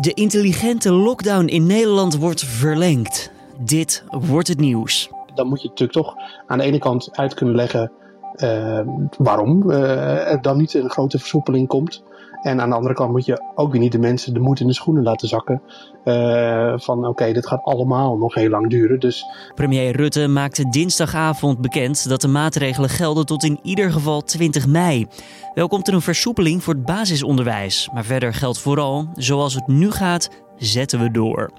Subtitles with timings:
[0.00, 3.30] De intelligente lockdown in Nederland wordt verlengd.
[3.58, 5.10] Dit wordt het nieuws.
[5.34, 6.14] Dan moet je natuurlijk toch
[6.46, 7.92] aan de ene kant uit kunnen leggen
[8.36, 8.80] uh,
[9.18, 12.02] waarom uh, er dan niet een grote versoepeling komt.
[12.42, 14.66] En aan de andere kant moet je ook weer niet de mensen de moed in
[14.66, 15.62] de schoenen laten zakken.
[16.04, 19.00] Uh, van oké, dit gaat allemaal nog heel lang duren.
[19.00, 19.24] Dus...
[19.54, 25.06] Premier Rutte maakte dinsdagavond bekend dat de maatregelen gelden tot in ieder geval 20 mei.
[25.54, 27.88] Wel komt er een versoepeling voor het basisonderwijs.
[27.92, 31.50] Maar verder geldt vooral, zoals het nu gaat, zetten we door.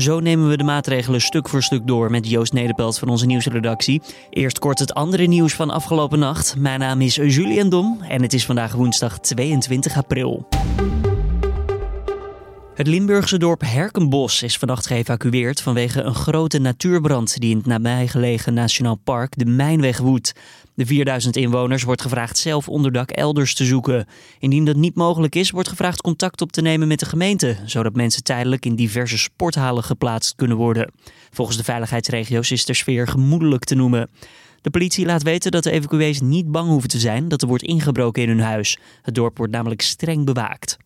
[0.00, 4.02] Zo nemen we de maatregelen stuk voor stuk door met Joost Nederpelt van onze nieuwsredactie.
[4.30, 6.56] Eerst kort het andere nieuws van afgelopen nacht.
[6.56, 10.48] Mijn naam is Julian Dom en het is vandaag woensdag 22 april.
[12.74, 18.54] Het Limburgse dorp Herkenbos is vannacht geëvacueerd vanwege een grote natuurbrand die in het nabijgelegen
[18.54, 20.32] Nationaal Park de Mijnweg woedt.
[20.80, 24.06] De 4000 inwoners wordt gevraagd zelf onderdak elders te zoeken.
[24.38, 27.94] Indien dat niet mogelijk is, wordt gevraagd contact op te nemen met de gemeente, zodat
[27.94, 30.92] mensen tijdelijk in diverse sporthalen geplaatst kunnen worden.
[31.30, 34.10] Volgens de veiligheidsregio's is de sfeer gemoedelijk te noemen.
[34.60, 37.62] De politie laat weten dat de evacuees niet bang hoeven te zijn dat er wordt
[37.62, 38.78] ingebroken in hun huis.
[39.02, 40.78] Het dorp wordt namelijk streng bewaakt.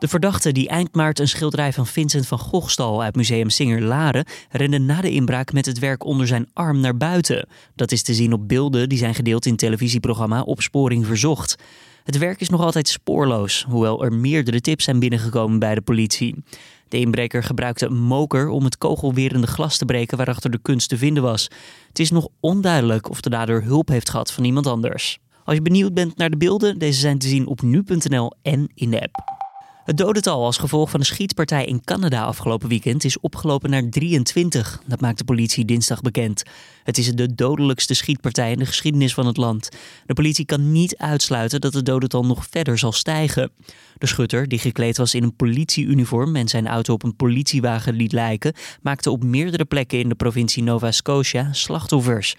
[0.00, 3.82] De verdachte die eind maart een schilderij van Vincent van Gogh stal uit Museum Singer
[3.82, 7.48] Laren, rende na de inbraak met het werk onder zijn arm naar buiten.
[7.74, 11.56] Dat is te zien op beelden die zijn gedeeld in televisieprogramma Opsporing Verzocht.
[12.04, 16.44] Het werk is nog altijd spoorloos, hoewel er meerdere tips zijn binnengekomen bij de politie.
[16.88, 20.98] De inbreker gebruikte een moker om het kogelwerende glas te breken waarachter de kunst te
[20.98, 21.50] vinden was.
[21.88, 25.18] Het is nog onduidelijk of de dader hulp heeft gehad van iemand anders.
[25.44, 28.90] Als je benieuwd bent naar de beelden, deze zijn te zien op nu.nl en in
[28.90, 29.39] de app.
[29.84, 34.82] Het dodental als gevolg van een schietpartij in Canada afgelopen weekend is opgelopen naar 23.
[34.86, 36.42] Dat maakt de politie dinsdag bekend.
[36.84, 39.68] Het is de dodelijkste schietpartij in de geschiedenis van het land.
[40.06, 43.50] De politie kan niet uitsluiten dat het dodental nog verder zal stijgen.
[43.98, 48.12] De schutter, die gekleed was in een politieuniform en zijn auto op een politiewagen liet
[48.12, 52.36] lijken, maakte op meerdere plekken in de provincie Nova Scotia slachtoffers.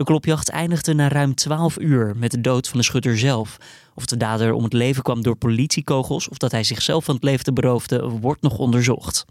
[0.00, 3.56] De klopjacht eindigde na ruim 12 uur met de dood van de schutter zelf.
[3.94, 7.24] Of de dader om het leven kwam door politiekogels of dat hij zichzelf van het
[7.24, 9.24] leven beroofde, wordt nog onderzocht.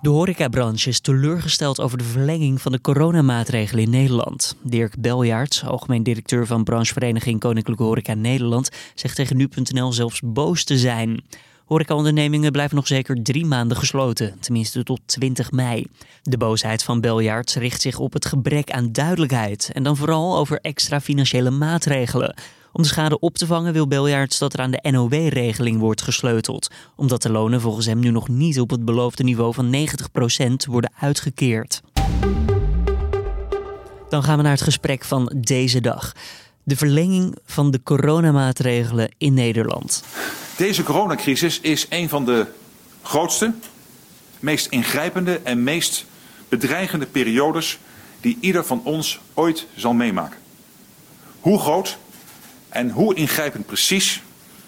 [0.00, 4.56] De horecabranche is teleurgesteld over de verlenging van de coronamaatregelen in Nederland.
[4.62, 10.78] Dirk Beljaerts, algemeen directeur van branchevereniging Koninklijke Horeca Nederland, zegt tegen nu.nl zelfs boos te
[10.78, 11.22] zijn.
[11.70, 15.86] Horecaondernemingen blijven nog zeker drie maanden gesloten, tenminste tot 20 mei.
[16.22, 20.58] De boosheid van Beljaards richt zich op het gebrek aan duidelijkheid en dan vooral over
[20.60, 22.34] extra financiële maatregelen.
[22.72, 26.70] Om de schade op te vangen wil Beljaards dat er aan de NOW-regeling wordt gesleuteld,
[26.96, 30.92] omdat de lonen volgens hem nu nog niet op het beloofde niveau van 90% worden
[30.98, 31.80] uitgekeerd.
[34.08, 36.12] Dan gaan we naar het gesprek van deze dag.
[36.62, 40.02] De verlenging van de coronamaatregelen in Nederland.
[40.56, 42.46] Deze coronacrisis is een van de
[43.02, 43.52] grootste,
[44.40, 46.06] meest ingrijpende en meest
[46.48, 47.78] bedreigende periodes
[48.20, 50.38] die ieder van ons ooit zal meemaken.
[51.40, 51.98] Hoe groot
[52.68, 54.22] en hoe ingrijpend precies,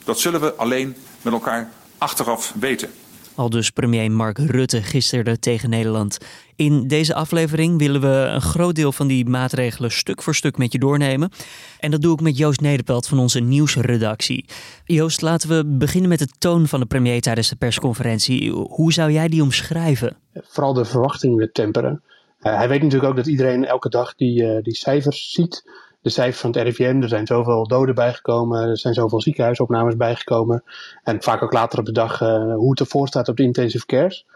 [0.04, 2.90] dat zullen we alleen met elkaar achteraf weten.
[3.34, 6.18] Al dus premier Mark Rutte gisteren tegen Nederland.
[6.56, 10.72] In deze aflevering willen we een groot deel van die maatregelen stuk voor stuk met
[10.72, 11.30] je doornemen.
[11.78, 14.44] En dat doe ik met Joost Nederpelt van onze nieuwsredactie.
[14.84, 18.50] Joost, laten we beginnen met de toon van de premier tijdens de persconferentie.
[18.50, 20.16] Hoe zou jij die omschrijven?
[20.34, 22.02] Vooral de verwachtingen temperen.
[22.40, 25.62] Uh, hij weet natuurlijk ook dat iedereen elke dag die, uh, die cijfers ziet
[26.02, 27.02] de cijfers van het RIVM.
[27.02, 30.62] Er zijn zoveel doden bijgekomen, er zijn zoveel ziekenhuisopnames bijgekomen.
[31.02, 33.86] En vaak ook later op de dag uh, hoe het ervoor staat op de intensive
[33.86, 34.26] cares.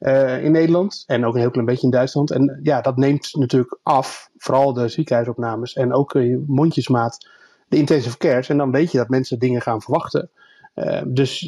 [0.00, 2.30] Uh, in Nederland en ook een heel klein beetje in Duitsland.
[2.30, 7.28] En ja, dat neemt natuurlijk af, vooral de ziekenhuisopnames en ook uh, mondjesmaat
[7.68, 8.48] de intensive cares.
[8.48, 10.30] En dan weet je dat mensen dingen gaan verwachten.
[10.74, 11.42] Uh, dus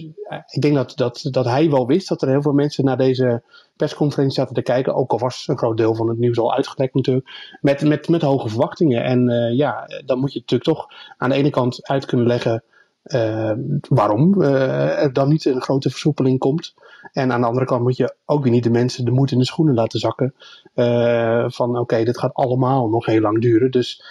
[0.46, 3.42] ik denk dat, dat, dat hij wel wist dat er heel veel mensen naar deze
[3.76, 4.94] persconferentie zaten te kijken.
[4.94, 7.56] Ook al was een groot deel van het nieuws al uitgelekt natuurlijk.
[7.60, 9.04] Met, met, met hoge verwachtingen.
[9.04, 10.86] En uh, ja, dan moet je natuurlijk toch
[11.16, 12.64] aan de ene kant uit kunnen leggen
[13.04, 13.52] uh,
[13.88, 16.74] waarom er dan niet een grote versoepeling komt.
[17.12, 19.38] En aan de andere kant moet je ook weer niet de mensen de moed in
[19.38, 20.34] de schoenen laten zakken.
[20.74, 23.70] Uh, van oké, dit gaat allemaal nog heel lang duren.
[23.70, 24.04] Dus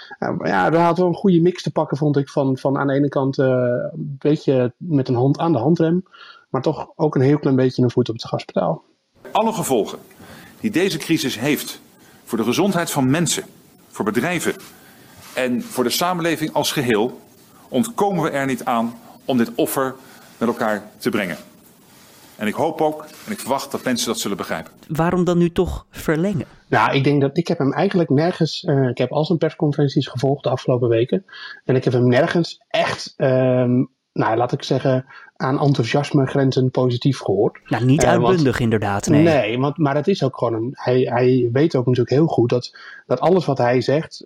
[0.43, 2.29] ja, daar hadden we een goede mix te pakken, vond ik.
[2.29, 6.03] Van, van aan de ene kant een beetje met een hand aan de handrem.
[6.49, 8.83] Maar toch ook een heel klein beetje een voet op het gaspedaal.
[9.31, 9.99] Alle gevolgen
[10.59, 11.81] die deze crisis heeft
[12.23, 13.43] voor de gezondheid van mensen,
[13.87, 14.55] voor bedrijven
[15.35, 17.19] en voor de samenleving als geheel,
[17.73, 18.93] ontkomen we er niet aan
[19.25, 19.95] om dit offer
[20.37, 21.37] met elkaar te brengen.
[22.35, 24.71] En ik hoop ook en ik verwacht dat mensen dat zullen begrijpen.
[24.87, 26.45] Waarom dan nu toch verlengen?
[26.67, 28.63] Nou, ik denk dat ik heb hem eigenlijk nergens.
[28.63, 31.25] Uh, ik heb al zijn persconferenties gevolgd de afgelopen weken.
[31.65, 35.05] En ik heb hem nergens echt um, nou, laat ik zeggen,
[35.35, 37.59] aan enthousiasme grenzen positief gehoord.
[37.65, 39.23] Nou, niet uitbundig inderdaad, nee.
[39.23, 42.49] Nee, want, maar het is ook gewoon een, hij, hij weet ook natuurlijk heel goed
[42.49, 44.25] dat, dat alles wat hij zegt,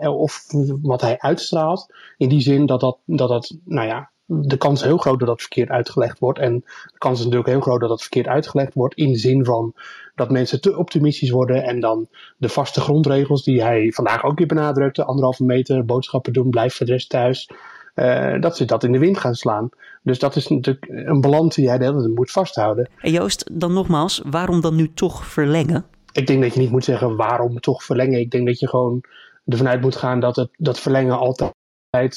[0.00, 0.44] of
[0.82, 4.86] wat hij uitstraalt, in die zin dat dat, dat, dat nou ja, de kans is
[4.86, 6.38] heel groot dat dat verkeerd uitgelegd wordt.
[6.38, 6.54] En
[6.92, 8.94] de kans is natuurlijk heel groot dat dat verkeerd uitgelegd wordt.
[8.94, 9.74] In de zin van
[10.14, 11.62] dat mensen te optimistisch worden.
[11.62, 15.04] En dan de vaste grondregels die hij vandaag ook weer benadrukte.
[15.04, 17.50] Anderhalve meter, boodschappen doen, blijf voor de rest thuis.
[17.96, 19.68] Uh, dat ze dat in de wind gaan slaan.
[20.02, 22.88] Dus dat is natuurlijk een balans die hij de hele tijd moet vasthouden.
[23.00, 25.84] En Joost, dan nogmaals, waarom dan nu toch verlengen?
[26.12, 28.20] Ik denk dat je niet moet zeggen waarom toch verlengen.
[28.20, 29.00] Ik denk dat je gewoon
[29.46, 31.52] ervan uit moet gaan dat het, dat verlengen altijd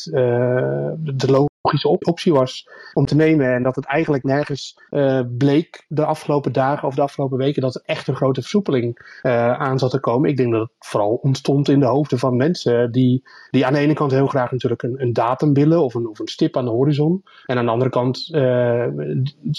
[0.06, 3.54] uh, de logische optie was om te nemen.
[3.54, 7.76] En dat het eigenlijk nergens uh, bleek de afgelopen dagen of de afgelopen weken dat
[7.76, 10.30] er echt een grote versoepeling uh, aan zat te komen.
[10.30, 13.80] Ik denk dat het vooral ontstond in de hoofden van mensen die, die aan de
[13.80, 16.66] ene kant heel graag natuurlijk een, een datum willen of een, of een stip aan
[16.66, 17.24] de horizon.
[17.46, 18.86] En aan de andere kant uh,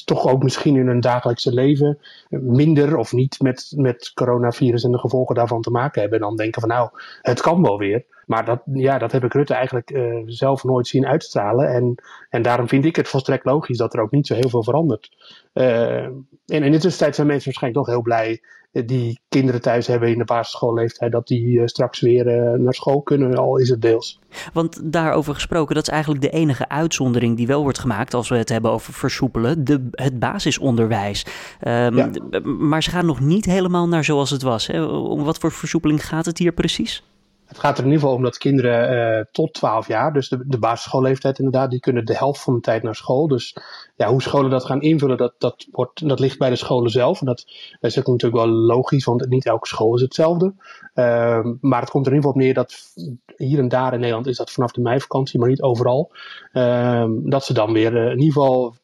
[0.05, 1.99] toch ook misschien in hun dagelijkse leven
[2.29, 6.19] minder of niet met, met coronavirus en de gevolgen daarvan te maken hebben.
[6.19, 6.89] En dan denken van nou,
[7.23, 8.05] het kan wel weer.
[8.31, 11.69] Maar dat, ja, dat heb ik Rutte eigenlijk uh, zelf nooit zien uitstralen.
[11.69, 11.95] En,
[12.29, 15.17] en daarom vind ik het volstrekt logisch dat er ook niet zo heel veel verandert.
[15.55, 18.43] Uh, en in de tussentijd zijn mensen waarschijnlijk toch heel blij
[18.73, 22.25] eh, die kinderen thuis hebben in de basisschoolleeftijd, dat die straks weer
[22.61, 24.19] naar school kunnen, al is het deels.
[24.53, 28.37] Want daarover gesproken, dat is eigenlijk de enige uitzondering die wel wordt gemaakt als we
[28.37, 31.27] het hebben over versoepelen, de, het basisonderwijs.
[31.61, 32.11] Um, ja.
[32.43, 34.67] Maar ze gaan nog niet helemaal naar zoals het was.
[34.67, 34.85] Hè?
[34.85, 37.03] Om wat voor versoepeling gaat het hier precies?
[37.51, 40.43] Het gaat er in ieder geval om dat kinderen uh, tot 12 jaar, dus de,
[40.47, 43.29] de basisschoolleeftijd inderdaad, die kunnen de helft van de tijd naar school.
[43.29, 43.57] Dus
[43.97, 47.21] ja, hoe scholen dat gaan invullen, dat, dat, wordt, dat ligt bij de scholen zelf.
[47.21, 47.45] En dat
[47.81, 50.55] is natuurlijk wel logisch, want niet elke school is hetzelfde.
[50.95, 52.95] Uh, maar het komt er in ieder geval op neer dat
[53.37, 56.13] hier en daar in Nederland is dat vanaf de meivakantie, maar niet overal.
[56.53, 58.75] Uh, dat ze dan weer uh, in ieder geval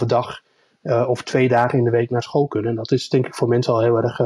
[0.00, 0.40] 2,5 dag
[0.82, 2.70] uh, of twee dagen in de week naar school kunnen.
[2.70, 4.20] En dat is denk ik voor mensen al heel erg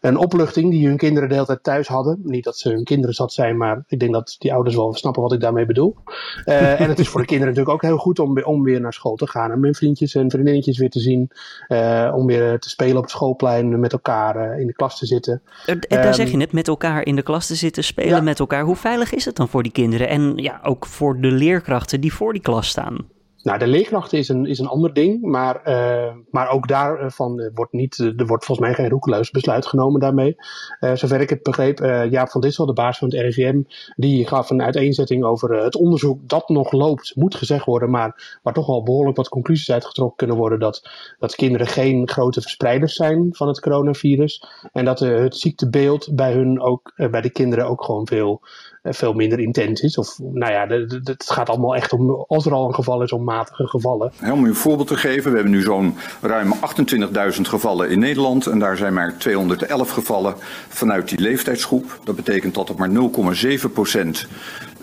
[0.00, 2.20] een opluchting die hun kinderen de hele tijd thuis hadden.
[2.22, 5.22] Niet dat ze hun kinderen zat zijn, maar ik denk dat die ouders wel snappen
[5.22, 5.96] wat ik daarmee bedoel.
[6.44, 8.92] Uh, en het is voor de kinderen natuurlijk ook heel goed om, om weer naar
[8.92, 9.50] school te gaan.
[9.50, 11.30] En mijn vriendjes en vriendinnetjes weer te zien.
[11.68, 15.06] Uh, om weer te spelen op het schoolplein, met elkaar uh, in de klas te
[15.06, 15.42] zitten.
[15.66, 18.20] En daar um, zeg je net, met elkaar in de klas te zitten, spelen ja.
[18.20, 18.64] met elkaar.
[18.64, 20.08] Hoe veilig is het dan voor die kinderen?
[20.08, 22.98] En ja, ook voor de leerkrachten die voor die klas staan?
[23.42, 27.50] Nou, de leerkrachten is een, is een ander ding, maar, uh, maar ook daarvan uh,
[27.54, 30.36] wordt niet, er wordt volgens mij geen roekeloos besluit genomen daarmee.
[30.80, 31.78] Zover ik het begreep,
[32.10, 33.62] Jaap van Dissel, de baas van het RIVM,
[33.96, 38.54] die gaf een uiteenzetting over het onderzoek dat nog loopt, moet gezegd worden, maar waar
[38.54, 43.28] toch wel behoorlijk wat conclusies uitgetrokken kunnen worden dat, dat kinderen geen grote verspreiders zijn
[43.30, 48.06] van het coronavirus en dat het ziektebeeld bij hun ook, bij de kinderen ook gewoon
[48.06, 48.40] veel
[48.82, 49.98] veel minder intens is.
[49.98, 50.66] Of nou ja,
[51.02, 54.12] het gaat allemaal echt om, als er al een geval is, om matige gevallen.
[54.32, 56.54] om u een voorbeeld te geven, we hebben nu zo'n ruim
[57.34, 58.46] 28.000 gevallen in Nederland.
[58.46, 60.34] En daar zijn maar 211 gevallen
[60.68, 62.00] vanuit die leeftijdsgroep.
[62.04, 62.90] Dat betekent dat er maar
[63.58, 64.28] 0,7 procent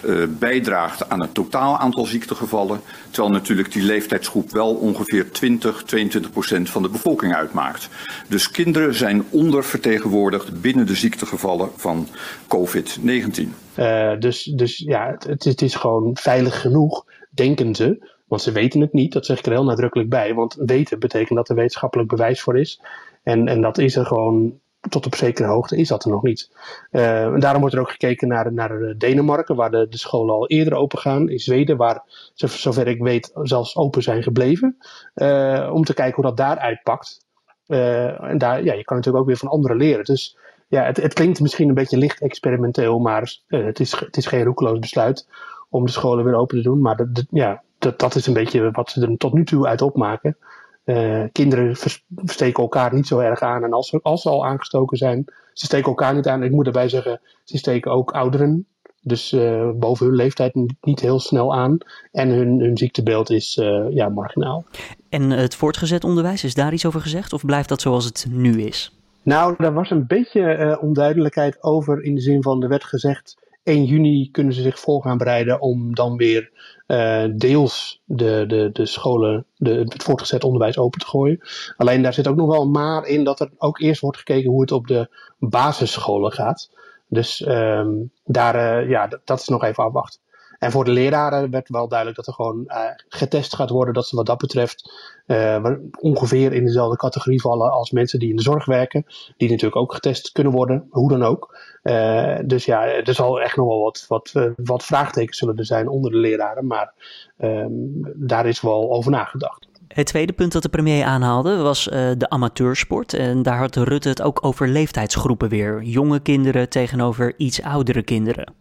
[0.05, 2.81] uh, bijdraagt aan het totaal aantal ziektegevallen.
[3.09, 7.89] Terwijl natuurlijk die leeftijdsgroep wel ongeveer 20, 22 procent van de bevolking uitmaakt.
[8.27, 12.07] Dus kinderen zijn ondervertegenwoordigd binnen de ziektegevallen van
[12.47, 13.47] COVID-19.
[13.79, 18.15] Uh, dus, dus ja, het, het is gewoon veilig genoeg, denken ze.
[18.27, 20.33] Want ze weten het niet, dat zeg ik er heel nadrukkelijk bij.
[20.33, 22.81] Want weten betekent dat er wetenschappelijk bewijs voor is.
[23.23, 24.59] En, en dat is er gewoon
[24.90, 26.52] tot op zekere hoogte is dat er nog niet.
[26.92, 30.48] Uh, en daarom wordt er ook gekeken naar, naar Denemarken, waar de, de scholen al
[30.48, 31.30] eerder open gaan.
[31.30, 32.04] In Zweden, waar
[32.34, 34.78] zover ik weet zelfs open zijn gebleven.
[35.16, 37.26] Uh, om te kijken hoe dat daar uitpakt.
[37.68, 40.04] En daar, ja, je kan natuurlijk ook weer van anderen leren.
[40.04, 44.26] Dus ja, het, het klinkt misschien een beetje licht experimenteel, maar het, is, het is
[44.26, 45.28] geen roekeloos besluit
[45.69, 46.81] om de scholen weer open te doen.
[46.81, 50.38] Maar ja, dat, dat is een beetje wat ze er tot nu toe uit opmaken.
[50.87, 51.75] Uh, kinderen
[52.23, 53.63] steken elkaar niet zo erg aan.
[53.63, 56.44] En als ze, als ze al aangestoken zijn, ze steken elkaar niet aan.
[56.44, 58.67] Ik moet erbij zeggen, ze steken ook ouderen.
[59.01, 61.77] Dus uh, boven hun leeftijd niet heel snel aan.
[62.11, 64.65] En hun, hun ziektebeeld is uh, ja, marginaal.
[65.09, 67.33] En het voortgezet onderwijs, is daar iets over gezegd?
[67.33, 68.99] Of blijft dat zoals het nu is?
[69.23, 72.03] Nou, daar was een beetje onduidelijkheid over.
[72.03, 73.37] In de zin van, er werd gezegd
[73.68, 76.52] 1 juni kunnen ze zich voor gaan bereiden om dan weer
[76.88, 81.40] uh, deels de, de, de scholen, de, het voortgezet onderwijs open te gooien.
[81.78, 84.50] Alleen daar zit ook nog wel een maar in dat er ook eerst wordt gekeken
[84.50, 85.09] hoe het op de
[85.40, 86.71] basisscholen gaat.
[87.07, 90.21] Dus um, daar, uh, ja, dat is nog even afwachten.
[90.59, 93.94] En voor de leraren werd wel duidelijk dat er gewoon uh, getest gaat worden.
[93.94, 94.92] Dat ze wat dat betreft
[95.28, 95.66] uh,
[95.99, 99.06] ongeveer in dezelfde categorie vallen als mensen die in de zorg werken.
[99.37, 101.57] Die natuurlijk ook getest kunnen worden, hoe dan ook.
[101.83, 105.87] Uh, dus ja, er zal echt nog wel wat, wat, wat vraagtekens zullen er zijn
[105.87, 106.68] onder de leraren.
[106.68, 106.94] Maar
[107.37, 109.68] um, daar is wel over nagedacht.
[109.87, 113.14] Het tweede punt dat de premier aanhaalde was uh, de amateursport.
[113.14, 115.81] En daar had Rutte het ook over leeftijdsgroepen weer.
[115.81, 118.54] Jonge kinderen tegenover iets oudere kinderen.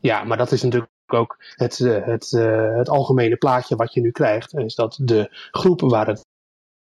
[0.00, 4.10] Ja, maar dat is natuurlijk ook het, het, uh, het algemene plaatje wat je nu
[4.10, 4.58] krijgt.
[4.58, 6.26] Is dat de groepen waar het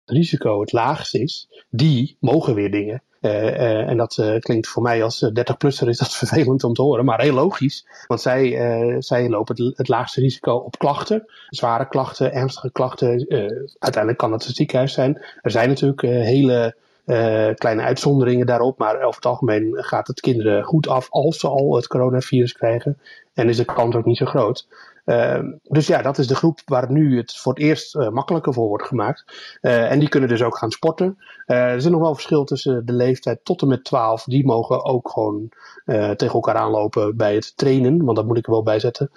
[0.06, 3.04] risico het laagst is, die mogen weer dingen.
[3.22, 7.22] Uh, en dat klinkt voor mij als 30-plusser is dat vervelend om te horen, maar
[7.22, 7.88] heel logisch.
[8.08, 8.56] Want zij,
[9.00, 13.10] zij lopen het, het, laagste risico op klachten, zware klachten, ernstige klachten.
[13.80, 15.26] uiteindelijk kan het een ziekenhuis zijn.
[15.42, 16.76] Er zijn natuurlijk hele
[17.56, 21.76] kleine uitzonderingen daarop, maar over het algemeen gaat het kinderen goed af als ze al
[21.76, 23.00] het coronavirus krijgen.
[23.40, 24.68] En is de kans ook niet zo groot.
[25.06, 28.54] Uh, dus ja, dat is de groep waar nu het voor het eerst uh, makkelijker
[28.54, 29.24] voor wordt gemaakt.
[29.62, 31.18] Uh, en die kunnen dus ook gaan sporten.
[31.46, 34.24] er is nog wel verschil tussen de leeftijd tot en met 12.
[34.24, 35.50] Die mogen ook gewoon
[36.16, 38.06] tegen elkaar aanlopen bij het trainen.
[38.06, 39.12] Want dat moet ik er wel bij zetten.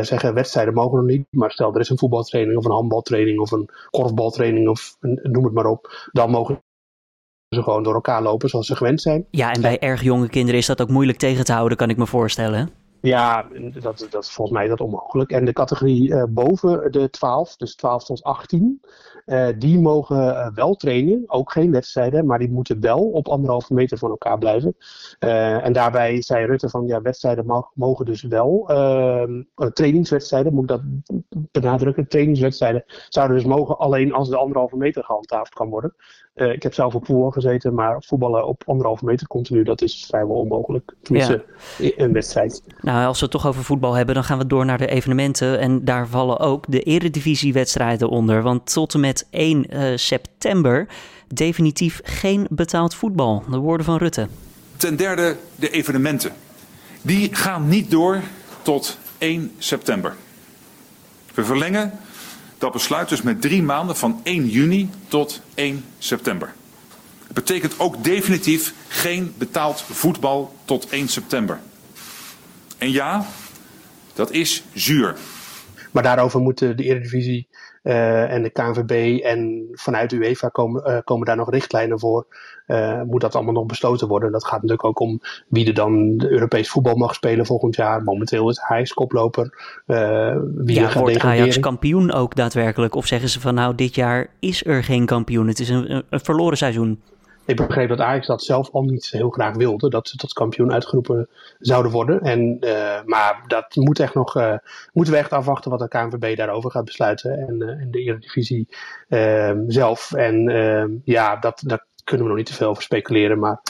[0.00, 1.26] zeggen wedstrijden mogen nog niet.
[1.30, 5.52] Maar stel er is een voetbaltraining of een handbaltraining of een korfbaltraining of noem het
[5.52, 6.08] maar op.
[6.12, 6.62] Dan mogen
[7.48, 9.26] ze gewoon door elkaar lopen zoals ze gewend zijn.
[9.30, 11.96] Ja, en bij erg jonge kinderen is dat ook moeilijk tegen te houden, kan ik
[11.96, 12.81] me voorstellen.
[13.02, 13.46] Ja,
[13.80, 15.30] dat, dat, volgens mij is dat onmogelijk.
[15.30, 18.80] En de categorie uh, boven de 12, dus 12 tot 18,
[19.26, 21.24] uh, die mogen uh, wel trainen.
[21.26, 24.76] Ook geen wedstrijden, maar die moeten wel op anderhalve meter van elkaar blijven.
[25.18, 28.64] en daarbij zei Rutte van ja, wedstrijden mogen dus wel.
[29.72, 30.82] Trainingswedstrijden, moet ik dat
[31.50, 32.08] benadrukken.
[32.08, 35.94] Trainingswedstrijden zouden dus mogen alleen als de anderhalve meter gehandhaafd kan worden.
[36.34, 40.04] Uh, ik heb zelf op voetbal gezeten, maar voetballen op anderhalve meter continu, dat is
[40.06, 40.94] vrijwel onmogelijk.
[41.02, 41.44] Tenminste,
[41.78, 41.90] ja.
[41.96, 42.62] een wedstrijd.
[42.80, 45.58] Nou, als we het toch over voetbal hebben, dan gaan we door naar de evenementen.
[45.58, 48.42] En daar vallen ook de eredivisiewedstrijden onder.
[48.42, 50.86] Want tot en met 1 uh, september
[51.28, 53.42] definitief geen betaald voetbal.
[53.50, 54.28] De woorden van Rutte.
[54.76, 56.32] Ten derde de evenementen.
[57.02, 58.20] Die gaan niet door
[58.62, 60.14] tot 1 september.
[61.34, 61.92] We verlengen
[62.62, 66.54] dat besluit dus met drie maanden van 1 juni tot 1 september.
[67.26, 71.60] Het betekent ook definitief geen betaald voetbal tot 1 september.
[72.78, 73.26] En ja,
[74.14, 75.16] dat is zuur.
[75.90, 77.48] Maar daarover moeten de Eredivisie
[77.82, 82.26] uh, en de KNVB en vanuit UEFA komen, uh, komen daar nog richtlijnen voor.
[82.66, 84.32] Uh, moet dat allemaal nog besloten worden.
[84.32, 88.02] Dat gaat natuurlijk ook om wie er dan de Europees voetbal mag spelen volgend jaar.
[88.02, 89.82] Momenteel is Ajax koploper.
[89.86, 92.94] wie ja, gaat wordt Ajax kampioen ook daadwerkelijk?
[92.94, 95.46] Of zeggen ze van nou, dit jaar is er geen kampioen.
[95.48, 97.00] Het is een, een verloren seizoen.
[97.60, 100.72] Ik begreep dat Ajax dat zelf al niet heel graag wilde, dat ze tot kampioen
[100.72, 101.28] uitgeroepen
[101.58, 102.20] zouden worden.
[102.20, 104.56] En, uh, maar dat moet echt nog, uh,
[104.92, 107.38] moeten we echt afwachten wat de KNVB daarover gaat besluiten.
[107.48, 108.68] En, uh, en de Eredivisie
[109.08, 110.12] ehm, zelf.
[110.12, 113.38] En ehm, ja, dat, daar kunnen we nog niet te veel over speculeren.
[113.38, 113.60] Maar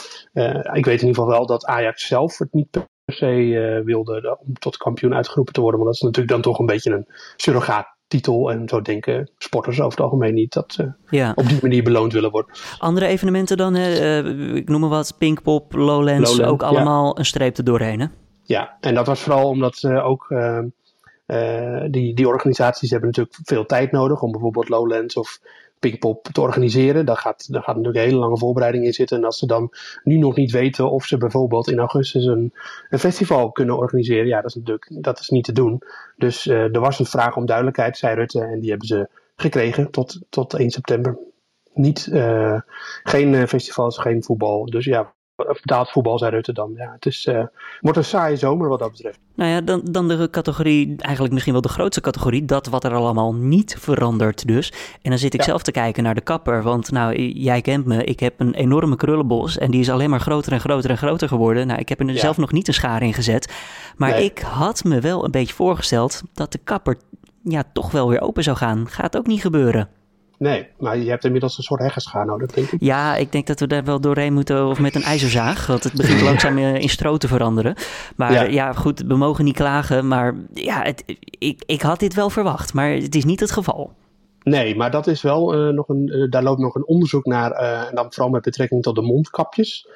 [0.73, 4.53] ik weet in ieder geval wel dat Ajax zelf het niet per se wilde om
[4.53, 5.79] tot kampioen uitgeroepen te worden.
[5.79, 8.51] Want dat is natuurlijk dan toch een beetje een surrogaat titel.
[8.51, 11.31] En zo denken sporters over het algemeen niet dat ze ja.
[11.35, 12.55] op die manier beloond willen worden.
[12.77, 17.19] Andere evenementen dan, uh, ik noem maar wat, Pinkpop, Lowlands, Lowland, ook allemaal ja.
[17.19, 18.07] een streep er doorheen hè?
[18.43, 20.25] Ja, en dat was vooral omdat ze ook...
[20.29, 20.59] Uh,
[21.89, 25.39] die, die organisaties hebben natuurlijk veel tijd nodig om bijvoorbeeld Lowlands of
[25.89, 27.05] Pinkpop te organiseren.
[27.05, 29.17] Daar gaat, daar gaat natuurlijk een hele lange voorbereiding in zitten.
[29.17, 29.73] En als ze dan
[30.03, 32.53] nu nog niet weten of ze bijvoorbeeld in augustus een,
[32.89, 35.81] een festival kunnen organiseren, ja, dat is natuurlijk dat is niet te doen.
[36.17, 39.91] Dus uh, er was een vraag om duidelijkheid, zei Rutte, en die hebben ze gekregen
[39.91, 41.17] tot, tot 1 september.
[41.73, 42.59] Niet, uh,
[43.03, 44.65] geen festivals, geen voetbal.
[44.65, 45.13] Dus ja,
[45.47, 46.73] betaald voetbal, zei Rutte dan.
[46.75, 47.43] Ja, het is, uh,
[47.81, 49.19] wordt een saaie zomer wat dat betreft.
[49.35, 52.93] Nou ja, dan, dan de categorie, eigenlijk misschien wel de grootste categorie, dat wat er
[52.93, 54.73] allemaal niet verandert dus.
[55.01, 55.45] En dan zit ik ja.
[55.45, 58.95] zelf te kijken naar de kapper, want nou, jij kent me, ik heb een enorme
[58.95, 61.67] krullenbos en die is alleen maar groter en groter en groter geworden.
[61.67, 62.19] Nou, ik heb er ja.
[62.19, 63.53] zelf nog niet een schaar in gezet,
[63.97, 64.23] maar nee.
[64.23, 66.97] ik had me wel een beetje voorgesteld dat de kapper
[67.43, 68.89] ja, toch wel weer open zou gaan.
[68.89, 69.89] Gaat ook niet gebeuren.
[70.37, 72.81] Nee, maar je hebt inmiddels een soort heggeschaar nodig, denk ik.
[72.81, 75.67] Ja, ik denk dat we daar wel doorheen moeten, of met een ijzerzaag.
[75.67, 77.75] Want het begint langzaam in stro te veranderen.
[78.15, 78.41] Maar ja.
[78.43, 78.73] ja.
[78.73, 80.07] goed, we mogen niet klagen.
[80.07, 81.03] Maar ja, het,
[81.39, 83.93] ik, ik had dit wel verwacht, maar het is niet het geval.
[84.43, 87.51] Nee, maar dat is wel uh, nog een, uh, daar loopt nog een onderzoek naar.
[87.51, 89.87] Uh, en dan vooral met betrekking tot de mondkapjes.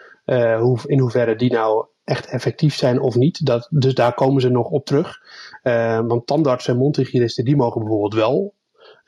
[0.59, 3.45] hoe, in hoeverre die nou echt effectief zijn of niet.
[3.45, 5.19] Dat, dus daar komen ze nog op terug.
[6.07, 8.55] want tandartsen en mondhygiënisten die mogen bijvoorbeeld wel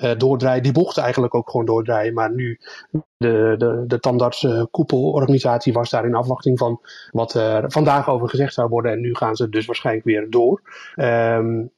[0.03, 0.63] uh, doordraaien.
[0.63, 2.13] Die mochten eigenlijk ook gewoon doordraaien.
[2.13, 2.59] Maar nu,
[3.17, 6.79] de, de, de tandartskoepelorganisatie was daar in afwachting van
[7.11, 8.91] wat er vandaag over gezegd zou worden.
[8.91, 10.61] En nu gaan ze dus waarschijnlijk weer door.
[10.95, 11.71] Um,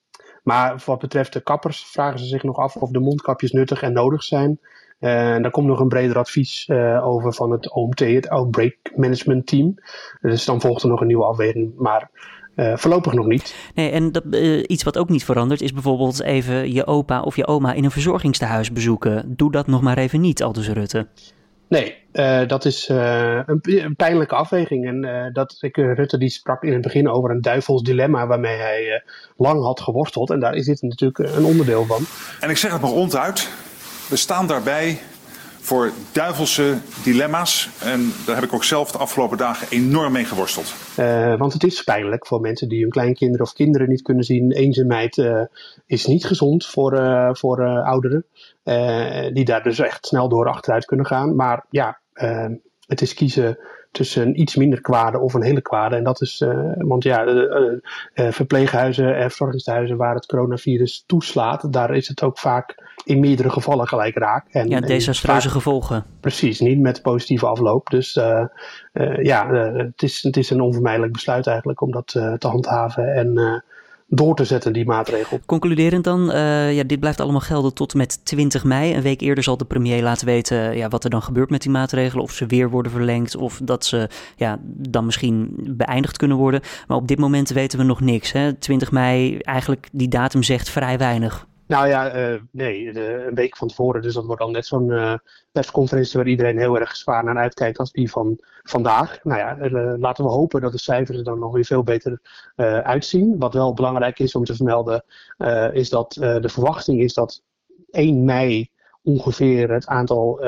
[0.44, 3.94] Maar wat betreft de kappers vragen ze zich nog af of de mondkapjes nuttig en
[3.94, 4.60] nodig zijn.
[5.00, 6.70] En daar komt nog een breder advies
[7.02, 9.76] over van het OMT, het Outbreak Management Team.
[10.22, 12.10] Dus dan volgt er nog een nieuwe afweging, maar
[12.56, 13.56] uh, voorlopig nog niet.
[13.76, 14.24] Nee, en dat,
[14.68, 17.92] iets wat ook niet verandert is bijvoorbeeld even je opa of je oma in een
[17.92, 19.34] verzorgingstehuis bezoeken.
[19.36, 21.08] Doe dat nog maar even niet, Aldus Rutte.
[21.72, 24.88] Nee, uh, dat is uh, een, een, pijnlijke afweging.
[24.88, 28.58] En uh, dat, ik, Rutte die sprak in het begin over een duivels dilemma waarmee
[28.58, 29.04] hij
[29.38, 30.30] lang had geworsteld.
[30.30, 32.04] En daar is dit natuurlijk een onderdeel van.
[32.40, 33.50] En ik zeg het maar ronduit.
[34.10, 35.00] We staan daarbij
[35.62, 37.70] voor duivelse dilemma's.
[37.84, 40.74] En daar heb ik ook zelf de afgelopen dagen enorm mee geworsteld.
[41.00, 44.52] Uh, want het is pijnlijk voor mensen die hun kleinkinderen of kinderen niet kunnen zien.
[44.52, 45.42] Eenzaamheid uh,
[45.86, 48.26] is niet gezond voor, uh, voor ouderen.
[49.34, 51.36] die daar dus echt snel door achteruit kunnen gaan.
[51.36, 52.00] Maar ja,
[52.88, 53.58] het is kiezen
[53.92, 55.96] tussen een iets minder kwade of een hele kwade.
[55.96, 57.46] En dat is, uh, want ja, uh,
[58.16, 63.50] uh, verpleeghuizen en verzorgingshuizen waar het coronavirus toeslaat, daar is het ook vaak in meerdere
[63.50, 64.48] gevallen gelijk raak.
[64.52, 66.06] En, ja, desastreuze vaak, gevolgen.
[66.20, 67.90] Precies, niet met positieve afloop.
[67.90, 68.14] Dus
[69.22, 73.14] ja, het, is, het is een onvermijdelijk besluit eigenlijk om dat te handhaven.
[73.14, 73.64] En
[74.14, 75.40] door te zetten, die maatregel.
[75.46, 78.94] Concluderend dan, uh, ja, dit blijft allemaal gelden tot met 20 mei.
[78.94, 81.72] Een week eerder zal de premier laten weten ja, wat er dan gebeurt met die
[81.72, 82.24] maatregelen.
[82.24, 86.62] Of ze weer worden verlengd of dat ze ja, dan misschien beëindigd kunnen worden.
[86.88, 88.32] Maar op dit moment weten we nog niks.
[88.32, 88.54] Hè?
[88.54, 91.46] 20 mei, eigenlijk die datum zegt vrij weinig.
[91.72, 92.98] Nou ja, uh, nee,
[93.28, 94.02] een week van tevoren.
[94.02, 95.14] Dus dat wordt dan net zo'n uh,
[95.52, 99.24] persconferentie waar iedereen heel erg zwaar naar uitkijkt als die van vandaag.
[99.24, 102.20] Nou ja, uh, laten we hopen dat de cijfers er dan nog weer veel beter
[102.84, 103.40] uitzien.
[103.40, 105.04] Wat wel belangrijk is om te vermelden,
[105.74, 107.44] is dat de verwachting is dat
[107.92, 108.70] 1 mei
[109.04, 110.40] ongeveer het aantal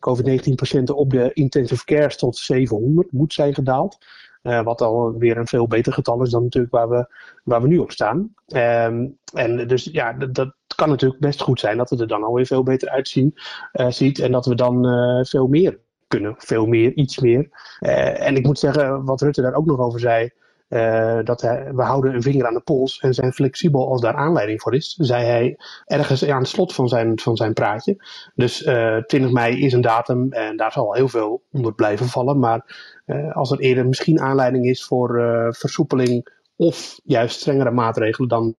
[0.00, 3.98] COVID-19-patiënten op de intensive care tot 700 moet zijn gedaald.
[4.44, 7.06] Uh, wat al weer een veel beter getal is dan natuurlijk waar we,
[7.44, 8.34] waar we nu op staan.
[8.46, 12.46] Um, en dus ja, dat, kan natuurlijk best goed zijn dat het er dan alweer
[12.46, 13.34] veel beter uitzien
[13.72, 14.18] uh, ziet.
[14.18, 16.34] En dat we dan uh, veel meer kunnen.
[16.38, 17.48] Veel meer, iets meer.
[17.78, 20.30] en ik moet zeggen, wat Rutte daar ook nog over zei.
[20.74, 24.14] Uh, dat hij, we houden een vinger aan de pols en zijn flexibel als daar
[24.14, 27.96] aanleiding voor is, zei hij ergens aan het slot van zijn, van zijn praatje.
[28.34, 32.38] Dus uh, 20 mei is een datum en daar zal heel veel onder blijven vallen.
[32.38, 32.76] Maar
[33.06, 35.10] uh, als er eerder misschien aanleiding is voor
[35.56, 38.54] versoepeling of juist strengere maatregelen, dan,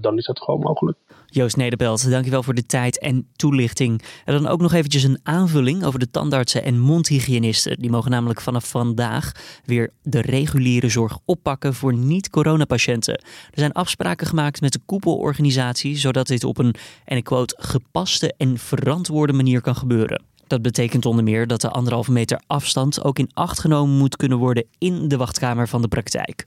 [0.00, 0.98] dan is dat gewoon mogelijk.
[1.26, 4.02] Joost Nederbelt, dankjewel voor de tijd en toelichting.
[4.24, 7.78] En dan ook nog eventjes een aanvulling over de tandartsen en mondhygiënisten.
[7.78, 9.32] Die mogen namelijk vanaf vandaag
[9.64, 13.14] weer de reguliere zorg oppakken voor niet-coronapatiënten.
[13.18, 18.34] Er zijn afspraken gemaakt met de koepelorganisatie, zodat dit op een, en ik quote, gepaste
[18.36, 20.22] en verantwoorde manier kan gebeuren.
[20.46, 24.38] Dat betekent onder meer dat de anderhalve meter afstand ook in acht genomen moet kunnen
[24.38, 26.46] worden in de wachtkamer van de praktijk.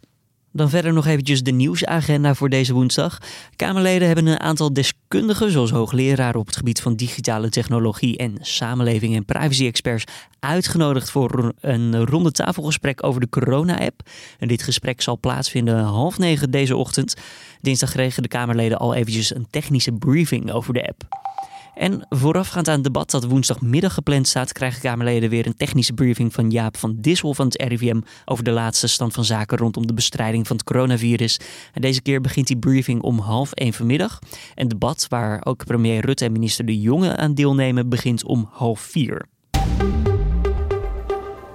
[0.53, 3.17] Dan verder nog eventjes de nieuwsagenda voor deze woensdag.
[3.55, 9.15] Kamerleden hebben een aantal deskundigen, zoals hoogleraren op het gebied van digitale technologie en samenleving
[9.15, 10.03] en privacy-experts,
[10.39, 14.09] uitgenodigd voor een ronde tafelgesprek over de corona-app.
[14.39, 17.15] En dit gesprek zal plaatsvinden half negen deze ochtend.
[17.61, 21.03] Dinsdag kregen de Kamerleden al eventjes een technische briefing over de app.
[21.75, 26.33] En voorafgaand aan het debat dat woensdagmiddag gepland staat, krijgen Kamerleden weer een technische briefing
[26.33, 29.93] van Jaap van Dissel van het RIVM over de laatste stand van zaken rondom de
[29.93, 31.39] bestrijding van het coronavirus.
[31.73, 34.19] En deze keer begint die briefing om half één vanmiddag.
[34.55, 38.49] En het debat, waar ook premier Rutte en minister De Jonge aan deelnemen, begint om
[38.51, 39.25] half vier.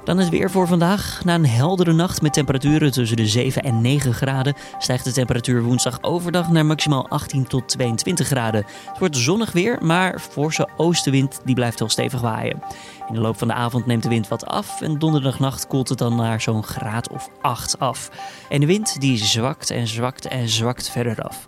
[0.07, 1.21] Dan het weer voor vandaag.
[1.25, 5.62] Na een heldere nacht met temperaturen tussen de 7 en 9 graden stijgt de temperatuur
[5.62, 8.64] woensdag overdag naar maximaal 18 tot 22 graden.
[8.88, 12.62] Het wordt zonnig weer, maar forse oostenwind die blijft wel stevig waaien.
[13.09, 15.99] In de loop van de avond neemt de wind wat af en donderdagnacht koelt het
[15.99, 18.11] dan naar zo'n graad of 8 af.
[18.49, 21.47] En de wind die zwakt en zwakt en zwakt verder af.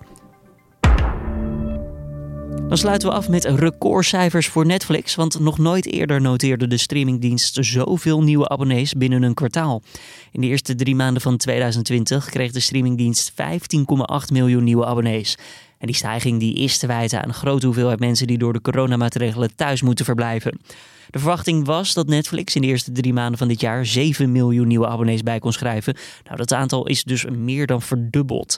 [2.68, 7.58] Dan sluiten we af met recordcijfers voor Netflix, want nog nooit eerder noteerde de streamingdienst
[7.60, 9.82] zoveel nieuwe abonnees binnen een kwartaal.
[10.32, 13.36] In de eerste drie maanden van 2020 kreeg de streamingdienst 15,8
[14.32, 15.38] miljoen nieuwe abonnees.
[15.78, 18.60] En die stijging die is te wijten aan een grote hoeveelheid mensen die door de
[18.60, 20.60] coronamaatregelen thuis moeten verblijven.
[21.10, 24.66] De verwachting was dat Netflix in de eerste drie maanden van dit jaar 7 miljoen
[24.66, 25.96] nieuwe abonnees bij kon schrijven.
[26.24, 28.56] Nou, dat aantal is dus meer dan verdubbeld.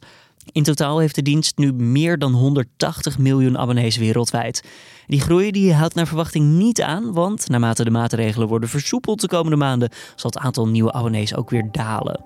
[0.52, 4.62] In totaal heeft de dienst nu meer dan 180 miljoen abonnees wereldwijd.
[5.06, 9.28] Die groei die houdt naar verwachting niet aan, want naarmate de maatregelen worden versoepeld de
[9.28, 12.24] komende maanden, zal het aantal nieuwe abonnees ook weer dalen.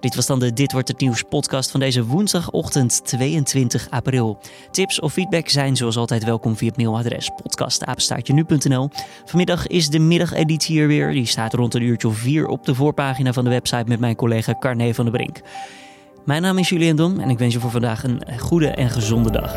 [0.00, 4.38] Dit was dan de Dit wordt het nieuws podcast van deze woensdagochtend 22 april.
[4.70, 8.90] Tips of feedback zijn zoals altijd welkom via het mailadres podcastapenstaartje.nu.nl.
[9.24, 11.12] Vanmiddag is de middageditie hier weer.
[11.12, 14.16] Die staat rond een uurtje of vier op de voorpagina van de website met mijn
[14.16, 15.40] collega Carne van der Brink.
[16.26, 19.30] Mijn naam is Julian Dom en ik wens je voor vandaag een goede en gezonde
[19.30, 19.56] dag.